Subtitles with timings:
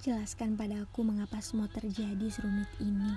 [0.00, 3.12] Jelaskan padaku mengapa semua terjadi serumit ini.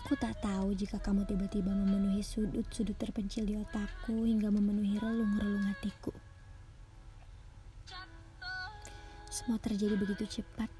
[0.00, 6.08] Aku tak tahu jika kamu tiba-tiba memenuhi sudut-sudut terpencil di otakku hingga memenuhi relung-relung hatiku.
[9.28, 10.72] Semua terjadi begitu cepat,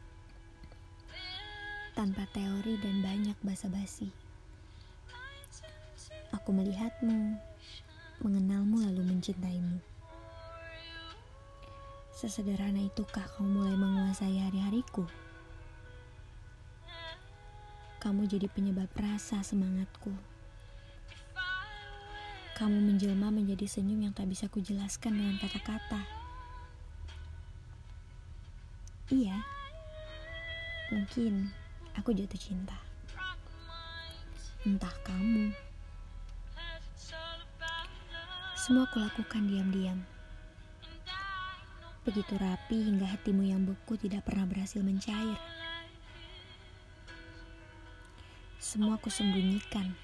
[1.92, 4.09] tanpa teori dan banyak basa-basi.
[6.33, 7.37] Aku melihatmu,
[8.25, 9.91] mengenalmu lalu mencintaimu.
[12.23, 15.03] Sesederhana itukah kamu mulai menguasai hari-hariku?
[17.98, 20.15] Kamu jadi penyebab rasa semangatku.
[22.55, 25.98] Kamu menjelma menjadi senyum yang tak bisa kujelaskan dengan kata-kata.
[29.11, 29.42] Iya,
[30.95, 31.51] mungkin
[31.98, 32.79] aku jatuh cinta.
[34.62, 35.51] Entah kamu.
[38.55, 40.22] Semua kulakukan diam-diam
[42.03, 45.39] begitu rapi hingga hatimu yang beku tidak pernah berhasil mencair.
[48.58, 49.95] Semua kusembunyikan.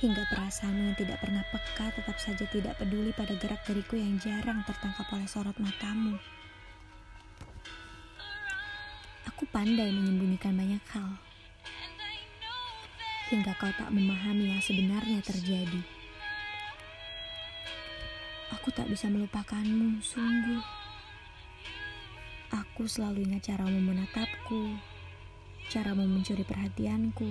[0.00, 4.64] Hingga perasaanmu yang tidak pernah peka tetap saja tidak peduli pada gerak geriku yang jarang
[4.64, 6.16] tertangkap oleh sorot matamu.
[9.28, 11.20] Aku pandai menyembunyikan banyak hal.
[13.28, 15.99] Hingga kau tak memahami yang sebenarnya terjadi.
[18.50, 20.58] Aku tak bisa melupakanmu, sungguh.
[22.50, 24.74] Aku selalu ingat caramu menatapku,
[25.70, 27.30] caramu mencuri perhatianku,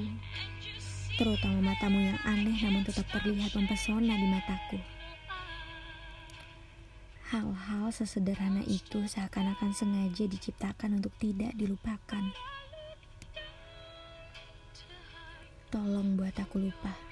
[1.19, 4.79] terutama matamu yang aneh namun tetap terlihat mempesona di mataku.
[7.35, 12.23] Hal-hal sesederhana itu seakan-akan sengaja diciptakan untuk tidak dilupakan.
[15.67, 17.08] Tolong buat aku lupa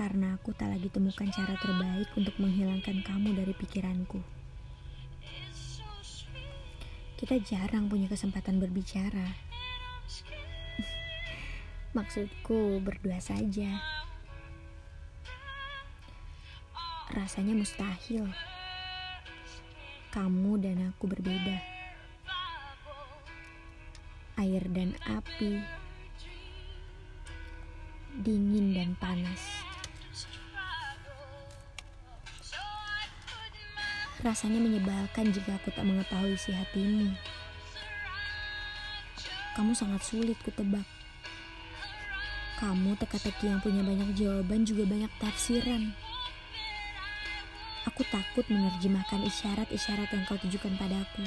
[0.00, 4.16] karena aku tak lagi temukan cara terbaik untuk menghilangkan kamu dari pikiranku.
[7.20, 9.28] Kita jarang punya kesempatan berbicara.
[12.00, 13.76] Maksudku berdua saja.
[17.12, 18.24] Rasanya mustahil.
[20.16, 21.60] Kamu dan aku berbeda.
[24.40, 25.60] Air dan api,
[28.24, 29.69] dingin dan panas.
[34.20, 37.16] Rasanya menyebalkan jika aku tak mengetahui isi hatimu.
[39.56, 40.84] Kamu sangat sulit kutebak.
[42.60, 45.96] Kamu teka-teki yang punya banyak jawaban juga banyak tafsiran.
[47.88, 51.24] Aku takut menerjemahkan isyarat-isyarat yang kau tujukan padaku.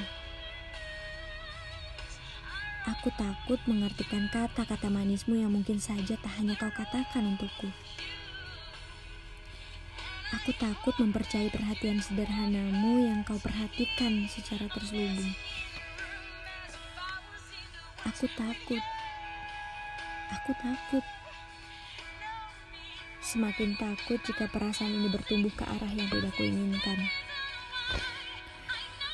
[2.93, 7.73] Aku takut mengartikan kata-kata manismu yang mungkin saja tak hanya kau katakan untukku.
[10.41, 15.37] Aku takut mempercayai perhatian sederhanamu yang kau perhatikan secara terselubung.
[18.09, 18.83] Aku takut.
[20.33, 21.05] Aku takut.
[23.21, 26.99] Semakin takut jika perasaan ini bertumbuh ke arah yang tidak kuinginkan.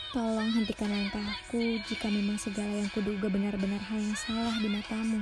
[0.09, 5.21] Tolong hentikan langkahku jika memang segala yang kuduga benar-benar hal yang salah di matamu.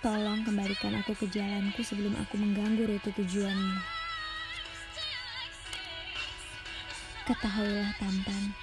[0.00, 3.76] Tolong kembalikan aku ke jalanku sebelum aku mengganggu rute tujuanmu.
[7.28, 8.56] Ketahuilah tampan,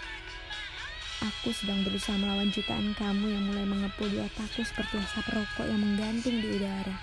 [1.21, 5.77] aku sedang berusaha melawan jutaan kamu yang mulai mengepul di otakku seperti asap rokok yang
[5.77, 6.97] menggantung di udara.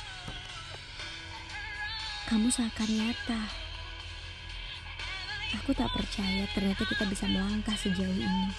[2.26, 3.42] Kamu seakan nyata.
[5.62, 8.50] Aku tak percaya ternyata kita bisa melangkah sejauh ini.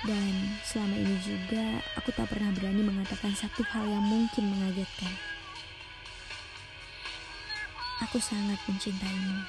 [0.00, 5.12] Dan selama ini juga aku tak pernah berani mengatakan satu hal yang mungkin mengagetkan.
[8.08, 9.44] Aku sangat mencintaimu.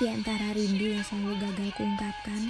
[0.00, 2.48] Di antara rindu yang selalu gagal kuungkapkan,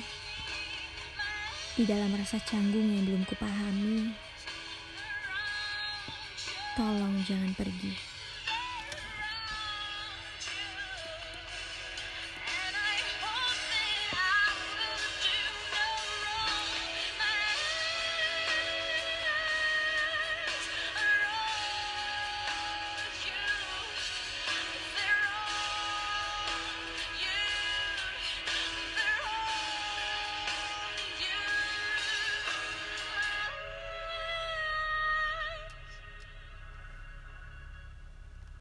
[1.74, 4.14] di dalam rasa canggung yang belum kupahami,
[6.78, 8.11] tolong jangan pergi.